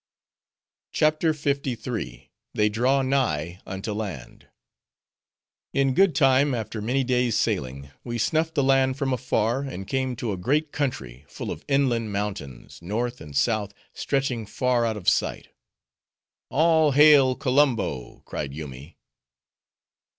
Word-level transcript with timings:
CHAPTER 0.93 1.31
LIII. 1.31 2.31
They 2.55 2.69
Draw 2.69 3.03
Nigh 3.03 3.59
Unto 3.67 3.93
Land 3.93 4.47
In 5.73 5.93
good 5.93 6.15
time, 6.15 6.55
after 6.55 6.81
many 6.81 7.03
days 7.03 7.37
sailing, 7.37 7.91
we 8.03 8.17
snuffed 8.17 8.55
the 8.55 8.63
land 8.63 8.97
from 8.97 9.13
afar, 9.13 9.61
and 9.61 9.87
came 9.87 10.15
to 10.15 10.31
a 10.31 10.37
great 10.37 10.71
country, 10.71 11.23
full 11.27 11.51
of 11.51 11.63
inland 11.67 12.11
mountains, 12.11 12.81
north 12.81 13.21
and 13.21 13.37
south 13.37 13.75
stretching 13.93 14.47
far 14.47 14.87
out 14.87 14.97
of 14.97 15.07
sight. 15.07 15.49
"All 16.49 16.93
hail, 16.93 17.35
Kolumbo!" 17.35 18.23
cried 18.25 18.53
Yoomy. 18.55 18.97